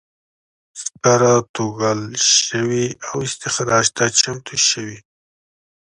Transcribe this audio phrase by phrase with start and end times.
[0.81, 2.01] سکاره توږل
[2.37, 5.09] شوي او استخراج ته چمتو شوي دي.